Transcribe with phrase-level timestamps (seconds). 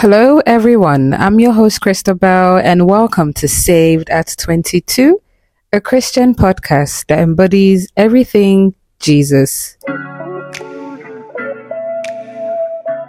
[0.00, 1.12] Hello, everyone.
[1.12, 5.20] I'm your host, Christabel, and welcome to Saved at 22,
[5.74, 9.76] a Christian podcast that embodies everything Jesus.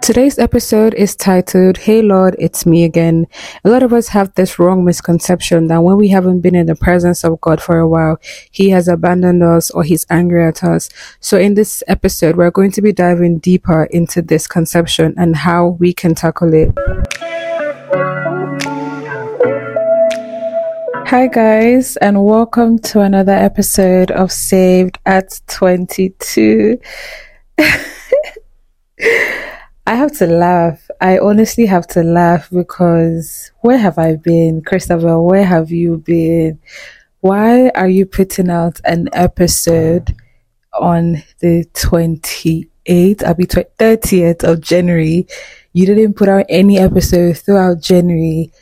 [0.02, 3.28] Today's episode is titled, Hey Lord, it's me again.
[3.64, 6.74] A lot of us have this wrong misconception that when we haven't been in the
[6.74, 10.90] presence of God for a while, He has abandoned us or He's angry at us.
[11.20, 15.76] So in this episode, we're going to be diving deeper into this conception and how
[15.78, 16.76] we can tackle it.
[21.06, 26.80] Hi, guys, and welcome to another episode of Saved at 22.
[29.84, 30.88] I have to laugh.
[31.00, 34.62] I honestly have to laugh because where have I been?
[34.62, 36.60] Christabel, where have you been?
[37.20, 40.16] Why are you putting out an episode
[40.72, 45.26] on the 28th, I'll be 30th of January?
[45.72, 48.52] You didn't put out any episode throughout January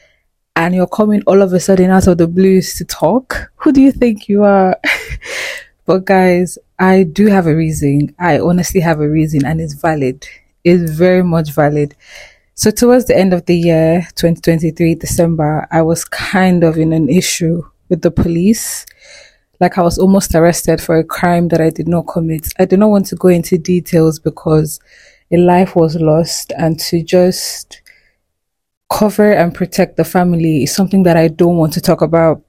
[0.57, 3.53] and you're coming all of a sudden out of the blues to talk.
[3.57, 4.75] Who do you think you are?
[5.85, 8.15] but guys, I do have a reason.
[8.19, 10.27] I honestly have a reason and it's valid
[10.65, 11.95] is very much valid.
[12.55, 17.09] So towards the end of the year, 2023, December, I was kind of in an
[17.09, 18.85] issue with the police.
[19.61, 22.53] Like I was almost arrested for a crime that I did not commit.
[22.59, 24.79] I do not want to go into details because
[25.31, 27.81] a life was lost and to just
[28.93, 32.43] cover and protect the family is something that I don't want to talk about.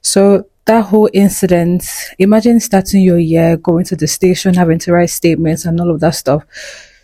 [0.00, 1.84] So that whole incident,
[2.18, 6.00] imagine starting your year, going to the station, having to write statements and all of
[6.00, 6.44] that stuff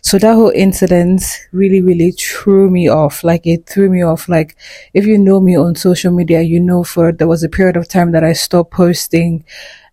[0.01, 1.21] so that whole incident
[1.51, 3.23] really, really threw me off.
[3.23, 4.27] Like it threw me off.
[4.27, 4.55] Like
[4.93, 7.87] if you know me on social media, you know for there was a period of
[7.87, 9.45] time that I stopped posting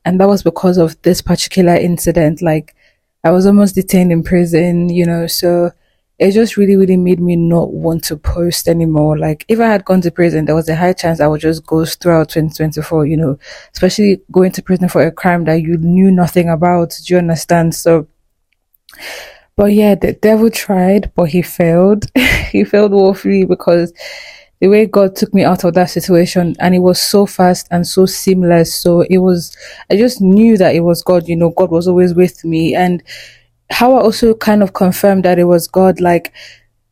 [0.05, 2.41] and that was because of this particular incident.
[2.41, 2.75] Like
[3.23, 5.73] I was almost detained in prison, you know, so
[6.19, 9.19] it just really, really made me not want to post anymore.
[9.19, 11.67] Like if I had gone to prison, there was a high chance I would just
[11.67, 13.39] go throughout 2024, you know,
[13.73, 16.95] especially going to prison for a crime that you knew nothing about.
[17.05, 17.75] Do you understand?
[17.75, 18.09] So
[19.59, 22.05] but yeah, the devil tried, but he failed.
[22.53, 23.93] he failed woefully because
[24.61, 27.85] the way God took me out of that situation and it was so fast and
[27.85, 28.73] so seamless.
[28.73, 29.57] So it was,
[29.91, 32.77] I just knew that it was God, you know, God was always with me.
[32.77, 33.03] And
[33.71, 36.33] how I also kind of confirmed that it was God, like,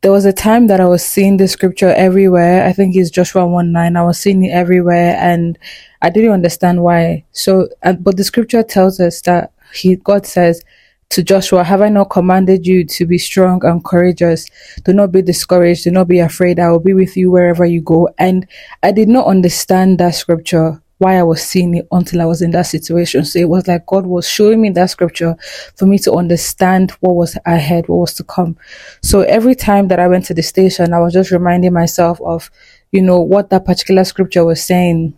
[0.01, 2.65] there was a time that I was seeing the scripture everywhere.
[2.65, 3.95] I think it's Joshua 1 9.
[3.95, 5.57] I was seeing it everywhere and
[6.01, 7.23] I didn't understand why.
[7.31, 7.69] So,
[8.01, 10.61] but the scripture tells us that he, God says,
[11.09, 14.45] to Joshua, have I not commanded you to be strong and courageous?
[14.83, 15.85] Do not be discouraged.
[15.85, 16.59] Do not be afraid.
[16.59, 18.09] I will be with you wherever you go.
[18.17, 18.47] And
[18.83, 22.51] I did not understand that scripture, why I was seeing it until I was in
[22.51, 23.23] that situation.
[23.23, 25.35] So it was like God was showing me that scripture
[25.75, 28.57] for me to understand what was ahead, what was to come.
[29.01, 32.51] So every time that I went to the station, I was just reminding myself of,
[32.91, 35.17] you know, what that particular scripture was saying.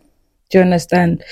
[0.49, 1.23] Do you understand?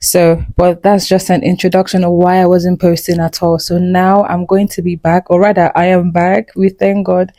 [0.00, 3.58] So, but that's just an introduction of why I wasn't posting at all.
[3.58, 6.50] So now I'm going to be back, or rather, I am back.
[6.54, 7.32] We thank God.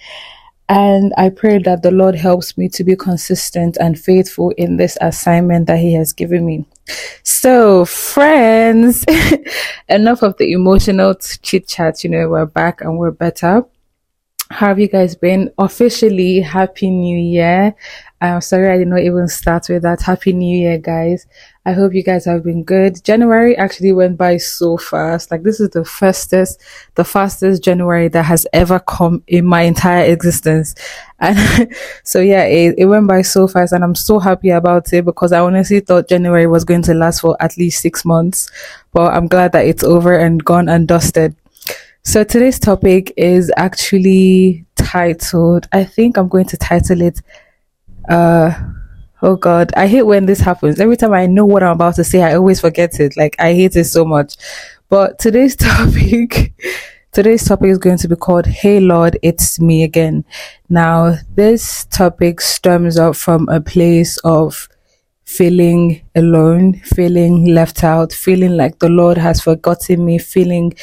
[0.69, 4.97] And I pray that the Lord helps me to be consistent and faithful in this
[4.99, 6.65] assignment that He has given me.
[7.23, 9.05] So, friends,
[9.89, 12.03] enough of the emotional chit chat.
[12.03, 13.63] You know, we're back and we're better.
[14.49, 15.51] How have you guys been?
[15.57, 17.75] Officially, Happy New Year.
[18.19, 20.01] I'm sorry I did not even start with that.
[20.01, 21.27] Happy New Year, guys.
[21.67, 23.03] I hope you guys have been good.
[23.03, 25.29] January actually went by so fast.
[25.29, 26.59] Like this is the fastest,
[26.95, 30.73] the fastest January that has ever come in my entire existence.
[31.19, 31.71] And
[32.03, 35.31] so yeah, it, it went by so fast and I'm so happy about it because
[35.31, 38.49] I honestly thought January was going to last for at least six months.
[38.93, 41.35] But I'm glad that it's over and gone and dusted.
[42.01, 47.21] So today's topic is actually titled, I think I'm going to title it,
[48.07, 48.51] uh,
[49.21, 50.79] oh God, I hate when this happens.
[50.79, 53.17] Every time I know what I'm about to say, I always forget it.
[53.17, 54.35] Like, I hate it so much.
[54.89, 56.53] But today's topic,
[57.11, 60.23] today's topic is going to be called, Hey Lord, it's me again.
[60.69, 64.69] Now, this topic stems up from a place of
[65.25, 70.73] feeling alone, feeling left out, feeling like the Lord has forgotten me, feeling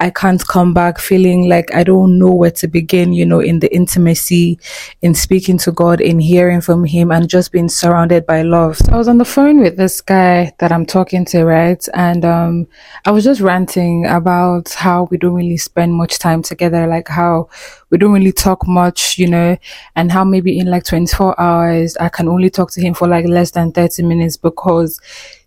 [0.00, 3.58] I can't come back feeling like I don't know where to begin, you know, in
[3.58, 4.60] the intimacy,
[5.02, 8.76] in speaking to God, in hearing from Him, and just being surrounded by love.
[8.76, 11.84] So I was on the phone with this guy that I'm talking to, right?
[11.94, 12.68] And um,
[13.06, 17.48] I was just ranting about how we don't really spend much time together, like how
[17.90, 19.56] we don't really talk much, you know,
[19.96, 23.26] and how maybe in like 24 hours, I can only talk to him for like
[23.26, 25.00] less than 30 minutes because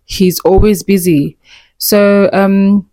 [0.04, 1.38] he's always busy.
[1.78, 2.88] So, um,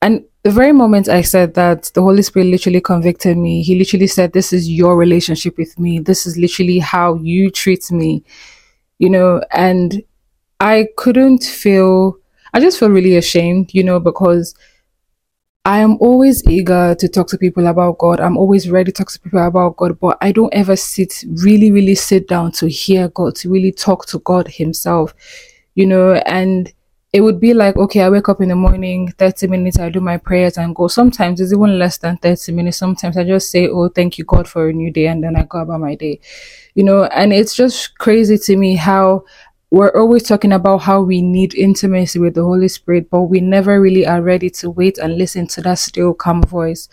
[0.00, 3.62] and the very moment I said that, the Holy Spirit literally convicted me.
[3.62, 5.98] He literally said, This is your relationship with me.
[5.98, 8.24] This is literally how you treat me,
[8.98, 10.02] you know, and
[10.58, 12.16] I couldn't feel,
[12.54, 14.54] I just feel really ashamed, you know, because
[15.66, 18.18] I am always eager to talk to people about God.
[18.18, 21.70] I'm always ready to talk to people about God, but I don't ever sit, really,
[21.70, 25.12] really sit down to hear God, to really talk to God Himself,
[25.74, 26.72] you know, and
[27.12, 30.00] it would be like, okay, I wake up in the morning, 30 minutes, I do
[30.00, 30.88] my prayers and go.
[30.88, 32.76] Sometimes it's even less than 30 minutes.
[32.76, 35.06] Sometimes I just say, oh, thank you, God, for a new day.
[35.06, 36.20] And then I go about my day,
[36.74, 39.24] you know, and it's just crazy to me how
[39.70, 43.80] we're always talking about how we need intimacy with the Holy Spirit, but we never
[43.80, 46.88] really are ready to wait and listen to that still calm voice,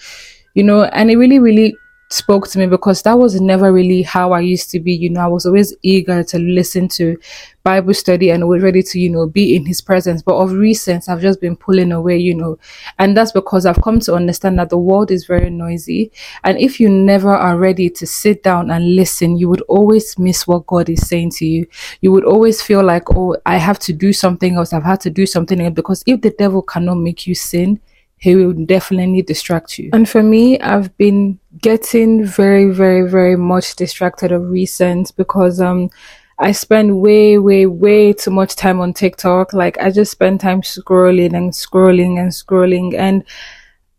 [0.54, 1.76] you know, and it really, really
[2.16, 4.94] spoke to me because that was never really how I used to be.
[4.94, 7.18] You know, I was always eager to listen to
[7.64, 10.22] Bible study and was ready to, you know, be in his presence.
[10.22, 12.58] But of recent, I've just been pulling away, you know,
[13.00, 16.12] and that's because I've come to understand that the world is very noisy.
[16.44, 20.48] And if you never are ready to sit down and listen, you would always miss
[20.48, 21.68] what God is saying to you.
[22.02, 24.72] You would always feel like, oh, I have to do something else.
[24.72, 25.74] I've had to do something else.
[25.74, 27.82] Because if the devil cannot make you sin,
[28.18, 29.90] he will definitely distract you.
[29.94, 35.90] And for me, I've been getting very, very, very much distracted of recent because um
[36.38, 39.54] I spend way, way, way too much time on TikTok.
[39.54, 43.24] Like I just spend time scrolling and scrolling and scrolling and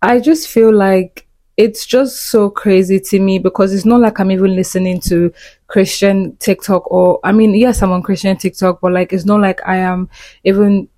[0.02, 1.26] I just feel like
[1.56, 5.32] it's just so crazy to me because it's not like I'm even listening to
[5.68, 9.60] Christian TikTok or I mean, yes, I'm on Christian TikTok, but like it's not like
[9.66, 10.10] I am
[10.44, 10.88] even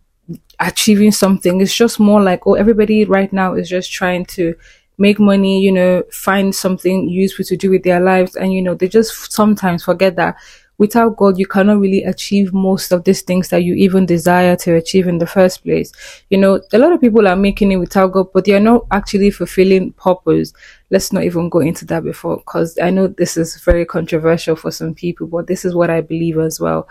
[0.60, 1.60] achieving something.
[1.60, 4.54] It's just more like, oh, everybody right now is just trying to
[4.98, 8.34] make money, you know, find something useful to do with their lives.
[8.34, 10.36] And, you know, they just sometimes forget that
[10.78, 14.74] without God, you cannot really achieve most of these things that you even desire to
[14.74, 15.92] achieve in the first place.
[16.30, 18.86] You know, a lot of people are making it without God, but they are not
[18.90, 20.52] actually fulfilling purpose.
[20.90, 24.70] Let's not even go into that before, because I know this is very controversial for
[24.70, 26.88] some people, but this is what I believe as well.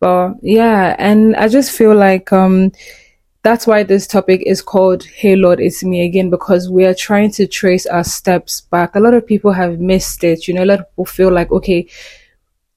[0.00, 2.72] But yeah, and I just feel like um
[3.42, 7.30] that's why this topic is called Hey Lord, It's Me Again, because we are trying
[7.32, 8.94] to trace our steps back.
[8.94, 10.46] A lot of people have missed it.
[10.46, 11.88] You know, a lot of people feel like, okay,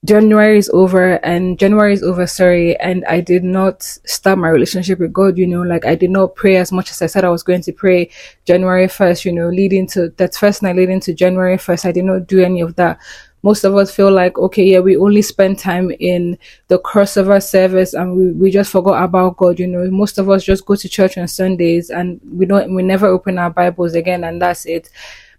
[0.04, 4.98] January is over and January is over, sorry, and I did not start my relationship
[4.98, 7.30] with God, you know, like I did not pray as much as I said I
[7.30, 8.10] was going to pray
[8.44, 11.84] January 1st, you know, leading to that first night leading to January 1st.
[11.86, 12.98] I did not do any of that
[13.42, 17.92] most of us feel like, okay, yeah, we only spend time in the crossover service
[17.92, 19.58] and we, we just forgot about God.
[19.58, 22.82] You know, most of us just go to church on Sundays and we don't, we
[22.82, 24.90] never open our Bibles again and that's it.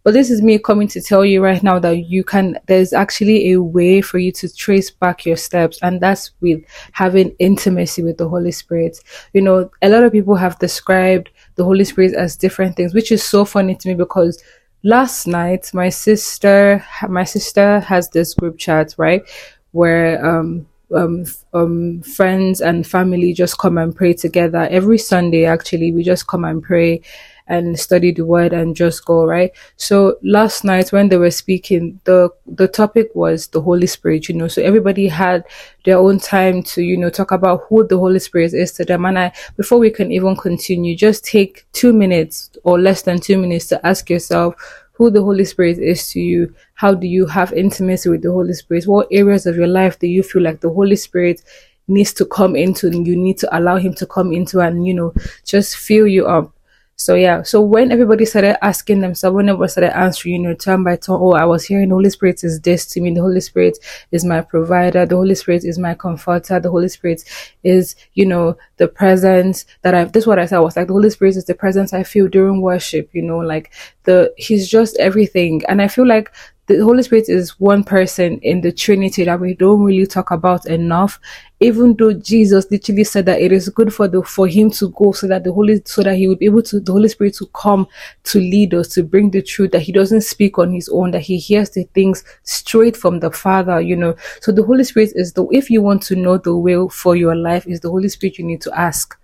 [0.03, 3.53] But this is me coming to tell you right now that you can, there's actually
[3.53, 5.79] a way for you to trace back your steps.
[5.81, 6.61] And that's with
[6.91, 8.99] having intimacy with the Holy Spirit.
[9.31, 13.13] You know, a lot of people have described the Holy Spirit as different things, which
[13.13, 14.43] is so funny to me because
[14.83, 19.23] last night my sister my sister has this group chat right
[19.71, 25.45] where um um, um, friends and family just come and pray together every Sunday.
[25.45, 27.01] Actually, we just come and pray
[27.47, 29.51] and study the word and just go right.
[29.75, 34.29] So last night when they were speaking, the the topic was the Holy Spirit.
[34.29, 35.43] You know, so everybody had
[35.85, 39.05] their own time to you know talk about who the Holy Spirit is to them.
[39.05, 43.37] And I, before we can even continue, just take two minutes or less than two
[43.37, 44.55] minutes to ask yourself
[44.93, 46.53] who the Holy Spirit is to you.
[46.75, 48.85] How do you have intimacy with the Holy Spirit?
[48.87, 51.41] What areas of your life do you feel like the Holy Spirit
[51.87, 54.93] needs to come into and you need to allow him to come into and, you
[54.93, 55.13] know,
[55.45, 56.53] just fill you up?
[56.95, 60.83] So yeah, so when everybody started asking themselves, when everybody started answering, you know, turn
[60.83, 63.11] by turn, oh, I was hearing the Holy Spirit is this to me.
[63.13, 63.79] The Holy Spirit
[64.11, 65.05] is my provider.
[65.05, 66.59] The Holy Spirit is my comforter.
[66.59, 67.23] The Holy Spirit
[67.63, 70.57] is, you know, the presence that I've, this is what I said.
[70.57, 73.39] I was like, the Holy Spirit is the presence I feel during worship, you know,
[73.39, 73.71] like
[74.03, 75.63] the, he's just everything.
[75.67, 76.31] And I feel like
[76.67, 80.65] the Holy Spirit is one person in the Trinity that we don't really talk about
[80.65, 81.19] enough.
[81.59, 85.11] Even though Jesus literally said that it is good for the for him to go
[85.11, 87.47] so that the Holy so that he would be able to the Holy Spirit to
[87.47, 87.85] come
[88.23, 91.21] to lead us, to bring the truth, that he doesn't speak on his own, that
[91.21, 94.15] he hears the things straight from the Father, you know.
[94.41, 97.35] So the Holy Spirit is the if you want to know the will for your
[97.35, 99.17] life, is the Holy Spirit you need to ask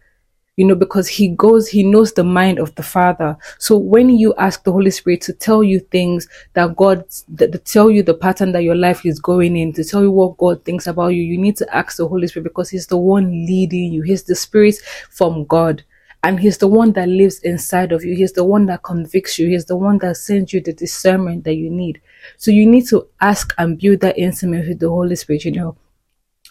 [0.59, 3.37] you know, because he goes, he knows the mind of the Father.
[3.59, 7.57] So when you ask the Holy Spirit to tell you things that God, that, to
[7.59, 10.65] tell you the pattern that your life is going in, to tell you what God
[10.65, 13.93] thinks about you, you need to ask the Holy Spirit because He's the one leading
[13.93, 14.01] you.
[14.01, 14.75] He's the Spirit
[15.09, 15.85] from God.
[16.25, 18.13] And he's the one that lives inside of you.
[18.13, 19.47] He's the one that convicts you.
[19.47, 22.01] He's the one that sends you the discernment that you need.
[22.35, 25.77] So you need to ask and build that intimacy with the Holy Spirit, you know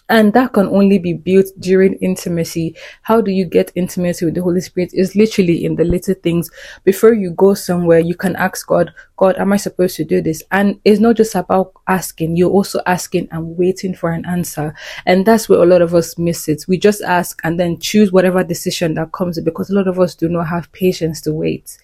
[0.09, 2.75] and that can only be built during intimacy.
[3.03, 6.49] How do you get intimacy with the holy spirit is literally in the little things.
[6.83, 10.43] Before you go somewhere you can ask god god am i supposed to do this?
[10.51, 14.73] And it's not just about asking you're also asking and waiting for an answer.
[15.05, 16.65] And that's where a lot of us miss it.
[16.67, 20.15] We just ask and then choose whatever decision that comes because a lot of us
[20.15, 21.77] do not have patience to wait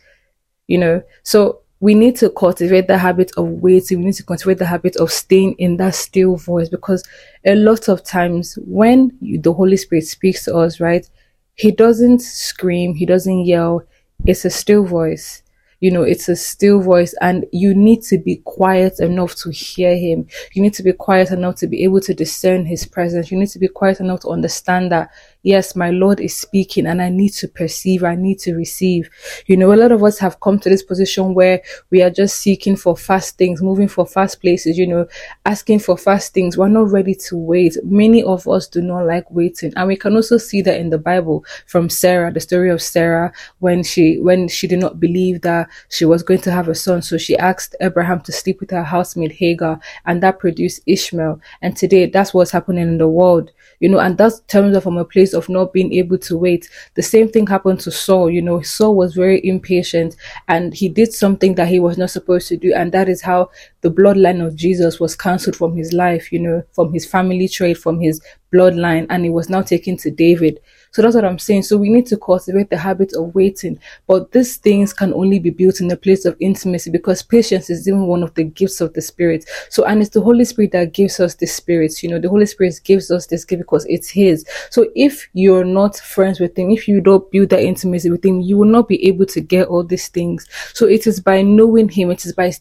[0.67, 1.01] you know?
[1.23, 3.99] So we need to cultivate the habit of waiting.
[3.99, 7.03] We need to cultivate the habit of staying in that still voice because
[7.45, 11.07] a lot of times when you, the Holy Spirit speaks to us, right,
[11.53, 13.83] He doesn't scream, He doesn't yell.
[14.25, 15.43] It's a still voice
[15.81, 19.95] you know, it's a still voice and you need to be quiet enough to hear
[19.95, 20.25] him.
[20.53, 23.29] You need to be quiet enough to be able to discern his presence.
[23.29, 25.11] You need to be quiet enough to understand that,
[25.45, 29.09] yes, my Lord is speaking and I need to perceive, I need to receive.
[29.45, 31.61] You know, a lot of us have come to this position where
[31.91, 35.07] we are just seeking for fast things, moving for fast places, you know,
[35.45, 36.57] asking for fast things.
[36.57, 37.77] We're not ready to wait.
[37.83, 39.71] Many of us do not like waiting.
[39.75, 43.31] And we can also see that in the Bible from Sarah, the story of Sarah,
[43.59, 47.03] when she, when she did not believe that she was going to have a son.
[47.03, 51.39] So she asked Abraham to sleep with her housemaid Hagar, and that produced Ishmael.
[51.61, 54.97] And today, that's what's happening in the world, you know, and that's terms of from
[54.97, 56.69] a place of not being able to wait.
[56.95, 60.15] The same thing happened to Saul, you know, Saul was very impatient
[60.47, 63.49] and he did something that he was not supposed to do, and that is how
[63.81, 67.73] the bloodline of Jesus was cancelled from his life, you know, from his family tree,
[67.73, 68.21] from his
[68.53, 70.59] bloodline, and it was now taken to David.
[70.95, 71.63] So that's what I'm saying.
[71.63, 73.77] So we need to cultivate the habit of waiting.
[74.07, 77.85] But these things can only be built in a place of intimacy because patience is
[77.85, 79.43] even one of the gifts of the Spirit.
[79.69, 82.01] So, and it's the Holy Spirit that gives us the Spirit.
[82.01, 84.45] You know, the Holy Spirit gives us this gift because it's His.
[84.69, 88.39] So if you're not friends with Him, if you don't build that intimacy with Him,
[88.39, 90.47] you will not be able to get all these things.
[90.73, 92.53] So it is by knowing Him, it is by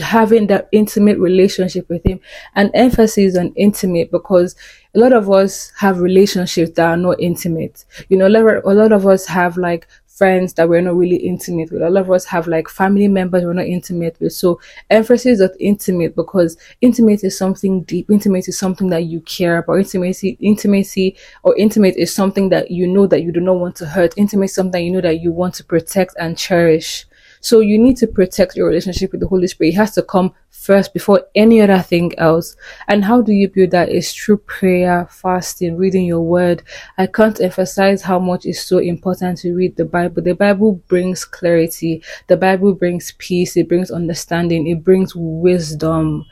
[0.00, 2.20] having that intimate relationship with him
[2.54, 4.54] and emphasis on intimate because
[4.96, 7.84] a lot of us have relationships that are not intimate.
[8.08, 11.82] You know a lot of us have like friends that we're not really intimate with.
[11.82, 14.32] A lot of us have like family members we're not intimate with.
[14.32, 18.10] So emphasis on intimate because intimate is something deep.
[18.10, 19.74] Intimate is something that you care about.
[19.80, 23.86] Intimacy intimacy or intimate is something that you know that you do not want to
[23.86, 24.14] hurt.
[24.16, 27.06] Intimate something you know that you want to protect and cherish
[27.40, 29.70] so you need to protect your relationship with the Holy Spirit.
[29.70, 32.56] It has to come first before any other thing else.
[32.88, 33.88] And how do you build that?
[33.88, 36.62] Is through prayer, fasting, reading your word.
[36.98, 40.22] I can't emphasize how much is so important to read the Bible.
[40.22, 42.02] The Bible brings clarity.
[42.26, 43.56] The Bible brings peace.
[43.56, 44.66] It brings understanding.
[44.66, 46.24] It brings wisdom.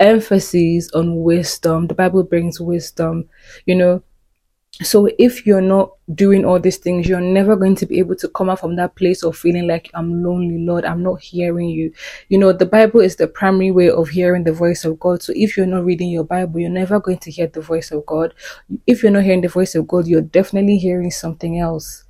[0.00, 1.86] Emphasis on wisdom.
[1.86, 3.28] The Bible brings wisdom.
[3.66, 4.02] You know,
[4.82, 8.28] so if you're not doing all these things, you're never going to be able to
[8.28, 10.84] come out from that place of feeling like I'm lonely, Lord.
[10.84, 11.92] I'm not hearing you.
[12.28, 15.22] You know, the Bible is the primary way of hearing the voice of God.
[15.22, 18.04] So if you're not reading your Bible, you're never going to hear the voice of
[18.04, 18.34] God.
[18.86, 22.03] If you're not hearing the voice of God, you're definitely hearing something else.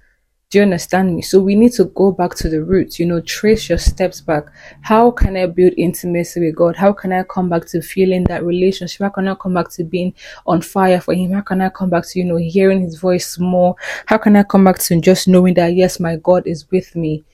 [0.55, 1.23] Do you understand me?
[1.23, 4.45] So we need to go back to the roots, you know, trace your steps back.
[4.83, 6.77] How can I build intimacy with God?
[6.77, 9.01] How can I come back to feeling that relationship?
[9.01, 10.15] How can I come back to being
[10.47, 11.33] on fire for Him?
[11.33, 13.75] How can I come back to, you know, hearing His voice more?
[14.07, 17.25] How can I come back to just knowing that, yes, my God is with me?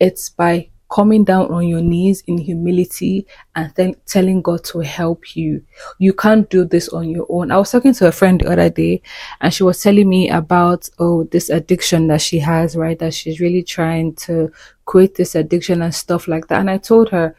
[0.00, 5.36] It's by coming down on your knees in humility and then telling God to help
[5.36, 5.62] you.
[5.98, 7.50] You can't do this on your own.
[7.50, 9.02] I was talking to a friend the other day
[9.40, 12.98] and she was telling me about, oh, this addiction that she has, right?
[12.98, 14.50] That she's really trying to
[14.86, 16.60] quit this addiction and stuff like that.
[16.60, 17.36] And I told her,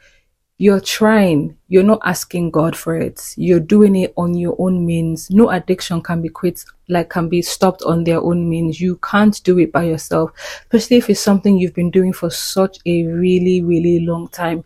[0.61, 3.33] you're trying, you're not asking God for it.
[3.37, 5.31] You're doing it on your own means.
[5.31, 8.81] No addiction can be quit, like can be stopped on their own means.
[8.81, 10.31] You can't do it by yourself,
[10.63, 14.65] especially if it's something you've been doing for such a really, really long time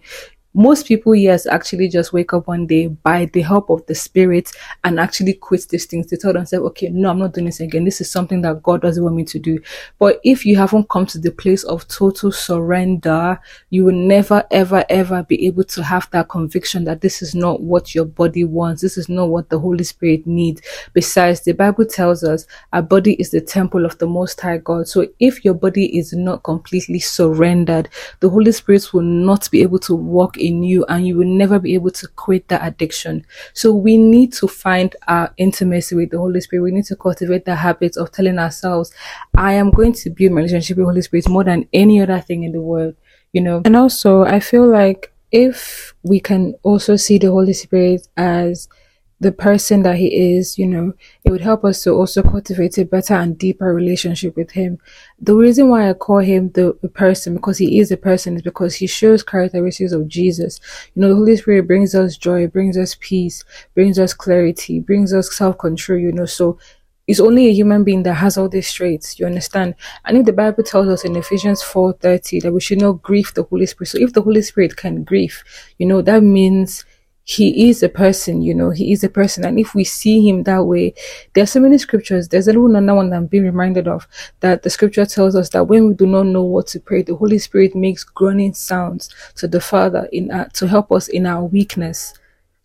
[0.54, 4.52] most people, yes, actually just wake up one day by the help of the spirit
[4.84, 6.08] and actually quit these things.
[6.08, 7.86] They tell themselves, okay, no, I'm not doing this again.
[7.86, 9.60] This is something that God doesn't want me to do.
[9.98, 13.40] But if you haven't come to the place of total surrender,
[13.72, 17.62] you will never, ever, ever be able to have that conviction that this is not
[17.62, 18.84] what your body wants.
[18.84, 20.62] This is not what the Holy Spirit needs.
[20.94, 24.88] Besides, the Bible tells us our body is the temple of the Most High God.
[24.88, 29.80] So if your body is not completely surrendered, the Holy Spirit will not be able
[29.80, 33.26] to walk in you and you will never be able to quit that addiction.
[33.54, 36.64] So we need to find our intimacy with the Holy Spirit.
[36.64, 38.94] We need to cultivate the habit of telling ourselves,
[39.36, 42.20] I am going to build my relationship with the Holy Spirit more than any other
[42.20, 42.96] thing in the world,
[43.32, 43.62] you know.
[43.66, 48.68] And also I feel like if we can also see the Holy Spirit as
[49.24, 52.86] the person that he is, you know, it would help us to also cultivate a
[52.86, 54.78] better and deeper relationship with him.
[55.20, 58.42] The reason why I call him the, the person, because he is a person, is
[58.42, 60.60] because he shows characteristics of Jesus.
[60.94, 65.14] You know, the Holy Spirit brings us joy, brings us peace, brings us clarity, brings
[65.14, 66.60] us self control, you know, so
[67.08, 69.20] it's only a human being that has all these traits.
[69.20, 69.76] You understand?
[70.06, 73.44] And if the Bible tells us in Ephesians 4:30 that we should not grieve the
[73.44, 73.90] Holy Spirit.
[73.90, 75.44] So if the Holy Spirit can grieve,
[75.78, 76.86] you know, that means
[77.26, 79.46] he is a person, you know, he is a person.
[79.46, 80.94] And if we see him that way,
[81.34, 82.28] there are so many scriptures.
[82.28, 84.08] There's a little another one that I'm being reminded of
[84.42, 87.16] that the scripture tells us that when we do not know what to pray, the
[87.16, 91.46] Holy Spirit makes groaning sounds to the Father in our, to help us in our
[91.46, 92.14] weakness.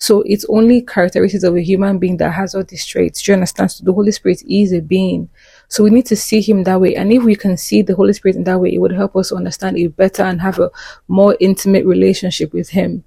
[0.01, 3.23] So it's only characteristics of a human being that has all these traits.
[3.23, 3.71] Do you understand?
[3.71, 5.29] So the Holy Spirit is a being.
[5.69, 6.97] So we need to see him that way.
[6.97, 9.33] And if we can see the Holy Spirit in that way, it would help us
[9.33, 10.71] understand it better and have a
[11.07, 13.05] more intimate relationship with him.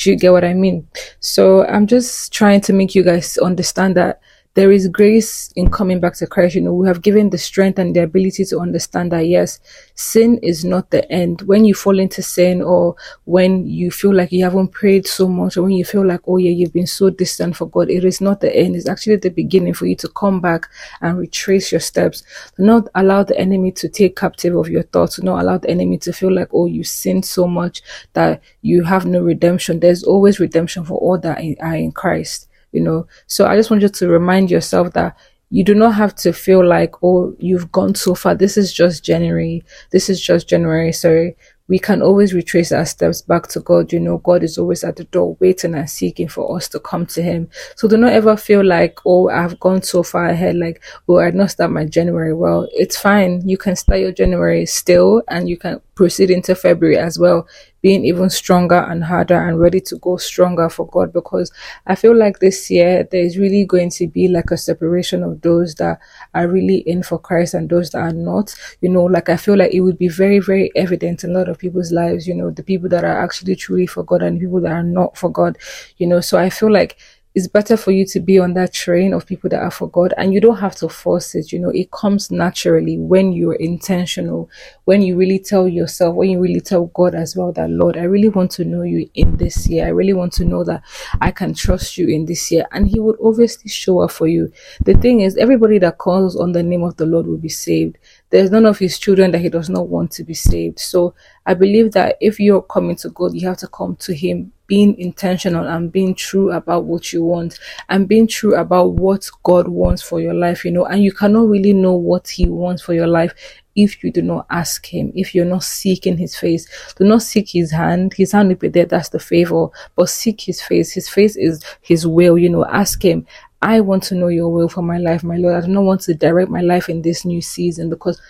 [0.00, 0.88] Do you get what I mean?
[1.20, 4.20] So I'm just trying to make you guys understand that
[4.54, 6.56] there is grace in coming back to Christ.
[6.56, 9.60] You know, we have given the strength and the ability to understand that yes,
[9.94, 11.42] sin is not the end.
[11.42, 15.56] When you fall into sin or when you feel like you haven't prayed so much
[15.56, 18.20] or when you feel like, oh yeah, you've been so distant for God, it is
[18.20, 18.74] not the end.
[18.74, 20.68] It's actually the beginning for you to come back
[21.00, 22.24] and retrace your steps.
[22.56, 25.16] Do not allow the enemy to take captive of your thoughts.
[25.16, 27.82] Do not allow the enemy to feel like, oh, you sinned so much
[28.14, 29.78] that you have no redemption.
[29.78, 33.06] There's always redemption for all that are in Christ you know.
[33.26, 35.16] So I just want you to remind yourself that
[35.50, 38.34] you do not have to feel like, oh, you've gone so far.
[38.34, 39.64] This is just January.
[39.90, 40.92] This is just January.
[40.92, 41.36] Sorry
[41.70, 43.92] we can always retrace our steps back to God.
[43.92, 47.06] You know, God is always at the door waiting and seeking for us to come
[47.06, 47.48] to Him.
[47.76, 51.30] So do not ever feel like, oh, I've gone so far ahead, like, oh, I
[51.30, 52.34] not start my January.
[52.34, 53.48] Well, it's fine.
[53.48, 57.46] You can start your January still and you can proceed into February as well,
[57.82, 61.50] being even stronger and harder and ready to go stronger for God because
[61.86, 65.40] I feel like this year there is really going to be like a separation of
[65.40, 65.98] those that
[66.34, 68.54] are really in for Christ and those that are not.
[68.80, 71.48] You know, like I feel like it would be very, very evident in a lot
[71.48, 74.60] of people's lives, you know, the people that are actually truly for God and people
[74.60, 75.58] that are not for God,
[75.96, 76.20] you know.
[76.20, 76.98] So I feel like
[77.34, 80.12] it's better for you to be on that train of people that are for God
[80.16, 81.52] and you don't have to force it.
[81.52, 84.50] You know, it comes naturally when you're intentional,
[84.84, 88.02] when you really tell yourself, when you really tell God as well that, Lord, I
[88.02, 89.86] really want to know you in this year.
[89.86, 90.82] I really want to know that
[91.20, 92.66] I can trust you in this year.
[92.72, 94.52] And He would obviously show up for you.
[94.84, 97.98] The thing is, everybody that calls on the name of the Lord will be saved.
[98.30, 100.78] There's none of His children that He does not want to be saved.
[100.78, 101.14] So
[101.46, 104.96] I believe that if you're coming to God, you have to come to Him being
[104.98, 110.00] intentional and being true about what you want and being true about what God wants
[110.00, 113.08] for your life, you know, and you cannot really know what He wants for your
[113.08, 113.34] life
[113.76, 116.66] if you do not ask him, if you're not seeking his face,
[116.96, 118.14] do not seek his hand.
[118.14, 119.68] His hand will be there, that's the favor.
[119.94, 120.92] But seek his face.
[120.92, 123.26] His face is his will, you know, ask him.
[123.62, 125.54] I want to know your will for my life, my Lord.
[125.54, 128.20] I do not want to direct my life in this new season because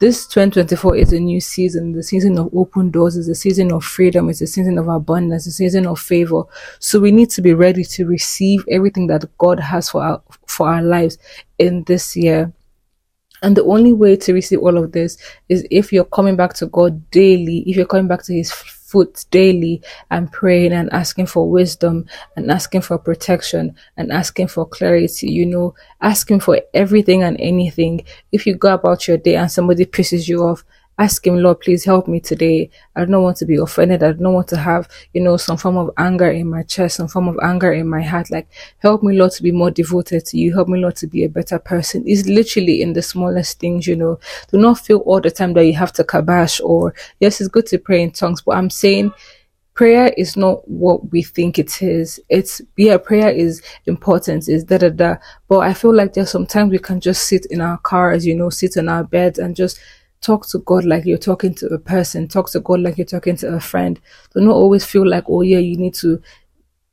[0.00, 1.92] this 2024 is a new season.
[1.92, 4.30] The season of open doors is a season of freedom.
[4.30, 6.44] It's a season of abundance, a season of favor.
[6.78, 10.68] So we need to be ready to receive everything that God has for our, for
[10.68, 11.18] our lives
[11.58, 12.52] in this year.
[13.42, 16.66] And the only way to receive all of this is if you're coming back to
[16.66, 18.50] God daily, if you're coming back to His
[18.88, 24.66] foot daily and praying and asking for wisdom and asking for protection and asking for
[24.66, 28.02] clarity, you know, asking for everything and anything.
[28.32, 30.64] If you go about your day and somebody pisses you off,
[30.98, 32.70] ask him, Lord, please help me today.
[32.96, 34.02] I don't want to be offended.
[34.02, 37.08] I don't want to have, you know, some form of anger in my chest, some
[37.08, 38.30] form of anger in my heart.
[38.30, 40.52] Like, help me, Lord, to be more devoted to you.
[40.52, 42.02] Help me, Lord, to be a better person.
[42.06, 44.18] It's literally in the smallest things, you know.
[44.50, 47.66] Do not feel all the time that you have to kabash or, yes, it's good
[47.66, 49.12] to pray in tongues, but I'm saying,
[49.78, 52.18] prayer is not what we think it is.
[52.28, 55.16] It's yeah, prayer is important, is da da da.
[55.46, 58.50] But I feel like there's sometimes we can just sit in our cars, you know,
[58.50, 59.78] sit in our beds and just
[60.20, 63.36] talk to God like you're talking to a person, talk to God like you're talking
[63.36, 64.00] to a friend.
[64.34, 66.20] Do not always feel like, oh yeah, you need to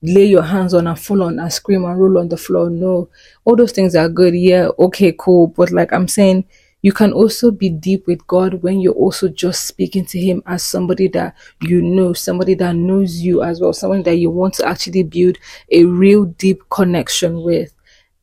[0.02, 2.70] lay your hands on and fall on and scream and roll on the floor.
[2.70, 3.10] No,
[3.44, 4.36] all those things are good.
[4.36, 5.48] Yeah, okay, cool.
[5.48, 6.46] But like I'm saying,
[6.82, 10.62] you can also be deep with God when you're also just speaking to Him as
[10.62, 14.68] somebody that you know, somebody that knows you as well, someone that you want to
[14.68, 15.38] actually build
[15.72, 17.74] a real deep connection with.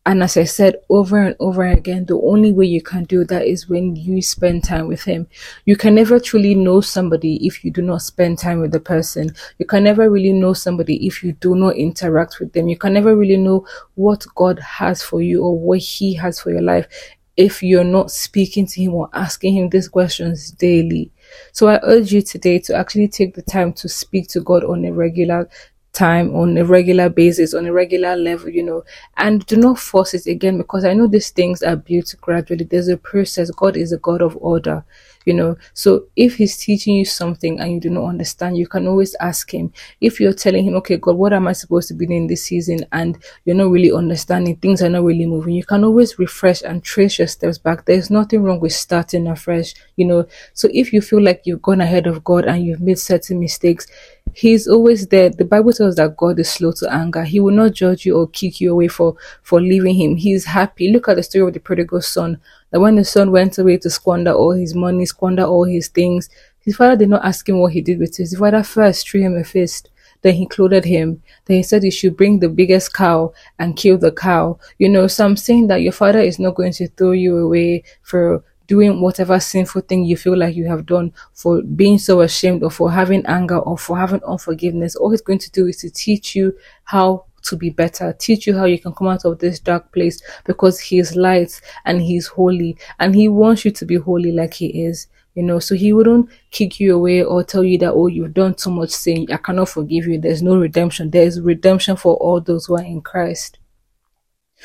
[0.05, 3.47] And as I said over and over again, the only way you can do that
[3.47, 5.29] is when you spend time with him.
[5.65, 9.33] You can never truly know somebody if you do not spend time with the person.
[9.59, 12.67] You can never really know somebody if you do not interact with them.
[12.67, 16.51] You can never really know what God has for you or what he has for
[16.51, 16.89] your life
[17.37, 21.11] if you're not speaking to him or asking him these questions daily.
[21.53, 24.85] So I urge you today to actually take the time to speak to God on
[24.85, 25.49] a regular
[25.93, 28.85] time on a regular basis, on a regular level, you know,
[29.17, 32.65] and do not force it again because I know these things are built gradually.
[32.65, 33.51] There's a process.
[33.51, 34.85] God is a God of order
[35.25, 35.57] you know.
[35.75, 39.53] So if he's teaching you something and you do not understand you can always ask
[39.53, 39.73] him.
[40.01, 42.81] If you're telling him okay god what am i supposed to be doing this season?
[42.93, 46.83] and you're not really understanding things are not really moving you can always refresh and
[46.83, 47.85] trace your steps back.
[47.85, 50.27] There's nothing wrong with starting afresh you know.
[50.55, 53.87] So if you feel like you've gone ahead of god and you've made certain mistakes
[54.35, 57.73] he's always there the bible tells that god is slow to anger he will not
[57.73, 61.23] judge you or kick you away for for leaving him he's happy look at the
[61.23, 62.41] story of the prodigal son
[62.71, 66.31] that when the son went away to squander all his money, squander all his things,
[66.61, 68.23] his father did not ask him what he did with it.
[68.23, 69.91] His father first threw him a fist.
[70.23, 71.23] Then he clothed him.
[71.45, 74.59] Then he said he should bring the biggest cow and kill the cow.
[74.79, 77.83] You know, so I'm saying that your father is not going to throw you away
[78.03, 82.63] for doing whatever sinful thing you feel like you have done, for being so ashamed
[82.63, 84.97] or for having anger or for having unforgiveness.
[84.97, 88.57] All he's going to do is to teach you how to be better, teach you
[88.57, 92.29] how you can come out of this dark place because He is light and He's
[92.29, 95.09] holy and He wants you to be holy like He is.
[95.35, 98.53] You know, so he wouldn't kick you away or tell you that, oh, you've done
[98.55, 99.27] too much sin.
[99.33, 100.21] I cannot forgive you.
[100.21, 101.09] There's no redemption.
[101.11, 103.59] There's redemption for all those who are in Christ.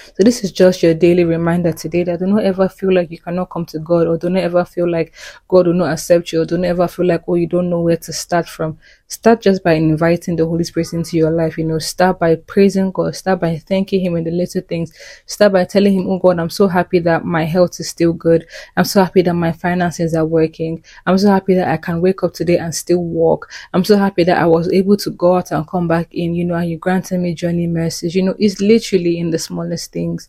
[0.05, 3.19] So this is just your daily reminder today that do not ever feel like you
[3.19, 5.13] cannot come to God or do not ever feel like
[5.47, 7.81] God will not accept you or do not ever feel like, oh, you don't know
[7.81, 8.77] where to start from.
[9.09, 11.57] Start just by inviting the Holy Spirit into your life.
[11.57, 13.15] You know, start by praising God.
[13.15, 14.91] Start by thanking Him in the little things.
[15.25, 18.45] Start by telling Him, Oh God, I'm so happy that my health is still good.
[18.75, 20.83] I'm so happy that my finances are working.
[21.05, 23.49] I'm so happy that I can wake up today and still walk.
[23.73, 26.43] I'm so happy that I was able to go out and come back in, you
[26.43, 28.13] know, and you granted me journey mercies.
[28.13, 30.27] You know, it's literally in the smallest things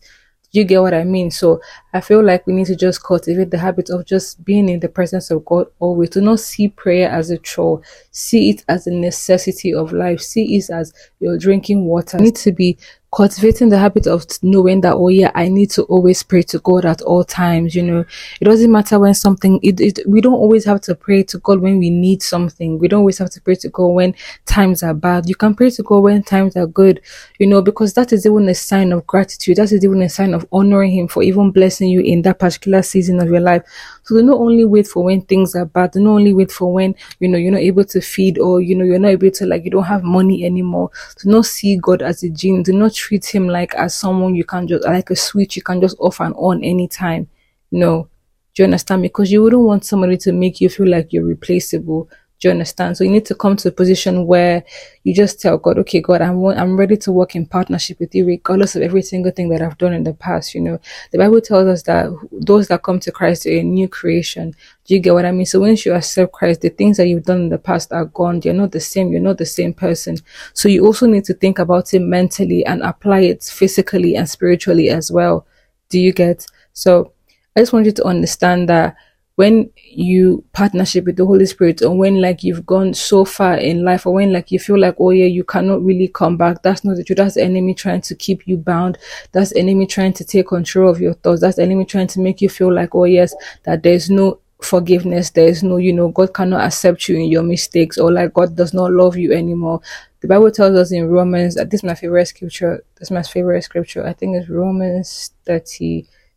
[0.51, 1.31] you get what I mean?
[1.31, 1.61] So
[1.93, 4.89] I feel like we need to just cultivate the habit of just being in the
[4.89, 6.09] presence of God always.
[6.11, 7.81] To not see prayer as a chore,
[8.11, 12.17] see it as a necessity of life, see it as you're drinking water.
[12.17, 12.77] You need to be
[13.11, 16.85] cultivating the habit of knowing that oh yeah i need to always pray to god
[16.85, 18.05] at all times you know.
[18.39, 21.59] It doesn't matter when something it, it we don't always have to pray to god
[21.59, 22.77] when we need something.
[22.77, 25.27] We don't always have to pray to god when times are bad.
[25.27, 27.01] You can pray to god when times are good
[27.39, 29.57] you know because that is even a sign of gratitude.
[29.57, 32.81] That is even a sign of honoring him for even blessing you in that particular
[32.81, 33.63] season of your life
[34.03, 36.71] so do not only wait for when things are bad do not only wait for
[36.73, 39.45] when you know you're not able to feed or you know you're not able to
[39.45, 40.89] like you don't have money anymore
[41.21, 44.43] do not see god as a genie do not treat him like as someone you
[44.43, 47.27] can just like a switch you can just off and on anytime.
[47.71, 48.07] No.
[48.55, 49.03] Do you understand?
[49.03, 52.09] Because you wouldn't want somebody to make you feel like you're replaceable.
[52.39, 52.95] Do you understand?
[52.95, 54.63] So you need to come to a position where
[55.03, 58.25] you just tell God, okay, God, I'm I'm ready to work in partnership with you,
[58.25, 60.55] regardless of every single thing that I've done in the past.
[60.55, 60.79] You know,
[61.11, 64.53] the Bible tells us that those that come to Christ are a new creation.
[64.85, 65.45] Do you get what I mean?
[65.45, 68.41] So once you accept Christ, the things that you've done in the past are gone.
[68.43, 69.11] You're not the same.
[69.11, 70.17] You're not the same person.
[70.53, 74.89] So you also need to think about it mentally and apply it physically and spiritually
[74.89, 75.45] as well.
[75.89, 76.45] Do you get?
[76.71, 77.11] So
[77.57, 78.95] I just want you to understand that
[79.39, 83.85] when you partnership with the Holy Spirit or when like you've gone so far in
[83.85, 86.61] life or when like you feel like, oh yeah, you cannot really come back.
[86.61, 87.19] That's not the truth.
[87.19, 88.97] That's the enemy trying to keep you bound.
[89.31, 91.39] That's enemy trying to take control of your thoughts.
[91.39, 95.29] That's enemy trying to make you feel like, oh yes, that there's no forgiveness.
[95.29, 98.73] There's no, you know, God cannot accept you in your mistakes or like God does
[98.73, 99.79] not love you anymore.
[100.19, 102.83] The Bible tells us in Romans, that this is my favorite scripture.
[102.95, 104.05] That's my favorite scripture.
[104.05, 105.31] I think it's Romans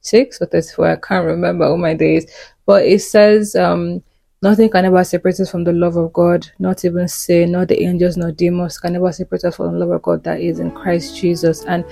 [0.04, 0.90] 36 or 34.
[0.90, 2.26] I can't remember all my days
[2.66, 4.02] but it says, um,
[4.40, 7.82] nothing can ever separate us from the love of God, not even sin, not the
[7.82, 10.70] angels, not demons can ever separate us from the love of God that is in
[10.70, 11.64] Christ Jesus.
[11.64, 11.84] And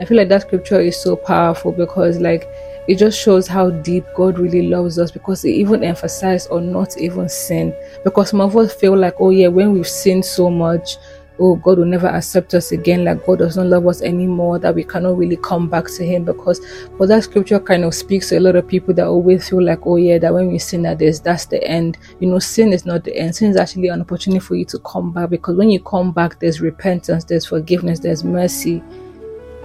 [0.00, 2.48] I feel like that scripture is so powerful because, like,
[2.88, 6.98] it just shows how deep God really loves us because it even emphasized on not
[6.98, 7.74] even sin.
[8.02, 10.98] Because some of us feel like, oh yeah, when we've sinned so much,
[11.38, 14.74] oh, God will never accept us again, like God does not love us anymore, that
[14.74, 16.60] we cannot really come back to Him because
[16.98, 19.80] but that scripture kind of speaks to a lot of people that always feel like,
[19.86, 21.98] oh yeah, that when we sin that is that's the end.
[22.20, 23.34] You know, sin is not the end.
[23.34, 26.38] Sin is actually an opportunity for you to come back because when you come back,
[26.40, 28.82] there's repentance, there's forgiveness, there's mercy.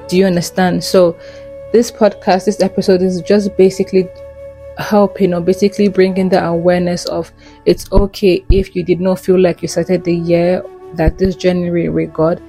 [0.08, 0.84] Do you understand?
[0.84, 1.18] So
[1.72, 4.08] this podcast, this episode is just basically
[4.80, 7.32] helping or basically bringing the awareness of
[7.66, 11.90] it's okay if you did not feel like you started the year that this January
[11.90, 12.42] with God,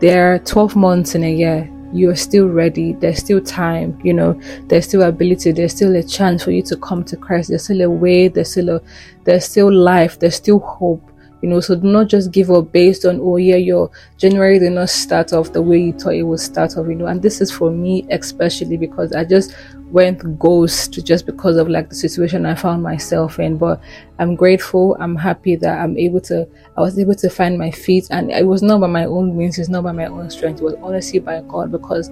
[0.00, 1.70] there are 12 months in a year.
[1.92, 2.92] You're still ready.
[2.92, 6.76] There's still time, you know, there's still ability, there's still a chance for you to
[6.76, 7.50] come to Christ.
[7.50, 8.80] There's still a way, there's still a
[9.24, 11.08] there's still life, there's still hope.
[11.44, 14.72] You know so do not just give up based on oh yeah your january did
[14.72, 17.04] not start off the way you thought it would start off you know.
[17.04, 19.54] And this is for me especially because i just
[19.90, 23.58] went ghost just because of like the situation i found myself in.
[23.58, 23.78] But
[24.18, 24.96] i'm grateful.
[24.98, 28.08] I'm happy that i'm able to i was able to find my feet.
[28.10, 29.58] And it was not by my own means.
[29.58, 30.62] It's not by my own strength.
[30.62, 32.08] It was honestly by god because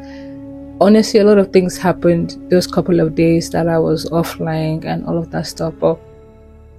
[0.78, 5.06] honestly a lot of things happened those couple of days that i was offline and
[5.06, 5.72] all of that stuff.
[5.80, 5.98] But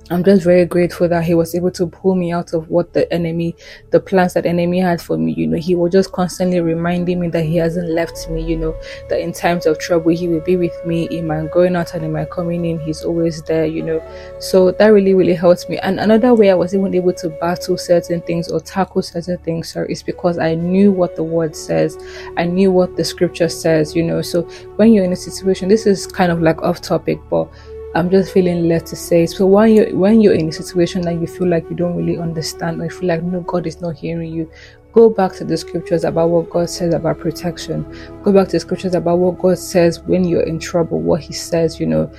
[0.10, 3.12] I'm just very grateful that he was able to pull me out of what the
[3.12, 3.56] enemy,
[3.92, 5.32] the plans that enemy had for me.
[5.32, 8.44] You know, he was just constantly reminding me that he hasn't left me.
[8.44, 11.78] You know, that in times of trouble he will be with me in my going
[11.78, 12.82] out and in my coming in.
[12.82, 13.66] He's always there.
[13.66, 14.04] You know,
[14.40, 15.78] so that really really helped me.
[15.78, 19.72] And another way I was even able to battle certain things or tackle certain things,
[19.72, 21.98] sorry, is because I knew what the word says.
[22.36, 23.96] I knew what the scripture says.
[23.96, 24.42] You know, so
[24.76, 27.48] when you're in a situation, this is kind of like off topic, but
[27.96, 29.26] I'm just feeling led to say.
[29.28, 32.18] So when you when you're in a situation that you feel like you don't really
[32.18, 34.50] understand or you feel like no God is not hearing you,
[34.94, 37.84] go back to the scriptures about what God says about protection.
[38.24, 41.34] Go back to the scriptures about what God says when you're in trouble, what He
[41.34, 42.12] says, you know.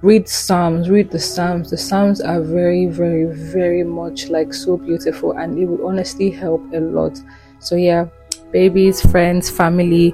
[0.00, 1.70] Read Psalms, read the Psalms.
[1.70, 6.60] The Psalms are very, very, very much like so beautiful and it will honestly help
[6.74, 7.22] a lot.
[7.60, 8.06] So yeah,
[8.50, 10.12] babies, friends, family,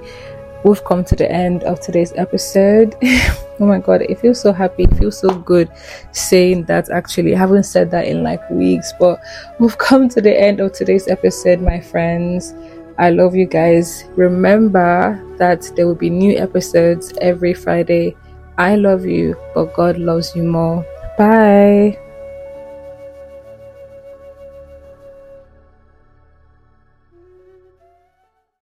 [0.65, 2.97] we've come to the end of today's episode.
[3.03, 5.71] oh my god, it feels so happy, it feels so good
[6.13, 7.35] saying that actually.
[7.35, 9.21] I haven't said that in like weeks, but
[9.59, 12.55] we've come to the end of today's episode, my friends.
[12.99, 14.05] I love you guys.
[14.17, 18.17] Remember that there will be new episodes every Friday.
[18.59, 20.85] I love you, but God loves you more.
[21.17, 21.99] Bye.